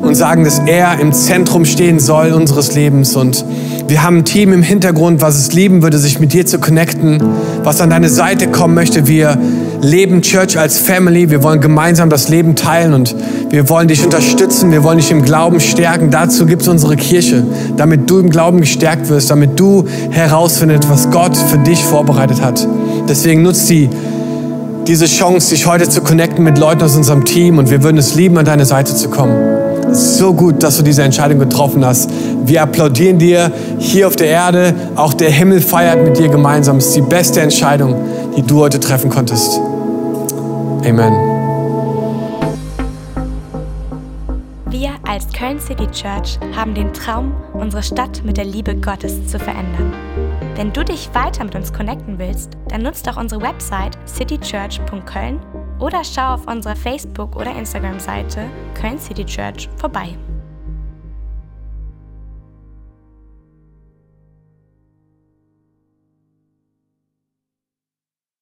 [0.00, 3.44] und sagen, dass er im Zentrum stehen soll unseres Lebens und
[3.88, 7.22] wir haben ein Team im Hintergrund, was es lieben würde, sich mit dir zu connecten,
[7.62, 9.06] was an deine Seite kommen möchte.
[9.06, 9.38] Wir
[9.80, 11.30] leben Church als Family.
[11.30, 13.14] Wir wollen gemeinsam das Leben teilen und
[13.50, 14.72] wir wollen dich unterstützen.
[14.72, 16.10] Wir wollen dich im Glauben stärken.
[16.10, 17.44] Dazu gibt es unsere Kirche,
[17.76, 22.66] damit du im Glauben gestärkt wirst, damit du herausfindest, was Gott für dich vorbereitet hat.
[23.08, 23.88] Deswegen nutzt die
[24.88, 28.14] diese Chance, dich heute zu connecten mit Leuten aus unserem Team und wir würden es
[28.14, 29.34] lieben, an deine Seite zu kommen.
[29.92, 32.08] So gut, dass du diese Entscheidung getroffen hast.
[32.46, 34.72] Wir applaudieren dir hier auf der Erde.
[34.94, 36.76] Auch der Himmel feiert mit dir gemeinsam.
[36.76, 37.96] Es ist die beste Entscheidung,
[38.36, 39.58] die du heute treffen konntest.
[40.86, 41.12] Amen.
[44.70, 49.40] Wir als Köln City Church haben den Traum, unsere Stadt mit der Liebe Gottes zu
[49.40, 49.92] verändern.
[50.54, 55.40] Wenn du dich weiter mit uns connecten willst, dann nutzt doch unsere Website citychurch.köln
[55.80, 58.42] oder schau auf unserer Facebook- oder Instagram-Seite
[58.80, 60.16] Köln City Church vorbei.